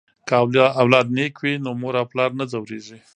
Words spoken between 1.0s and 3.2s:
نیک وي نو مور او پلار نه ځورېږي.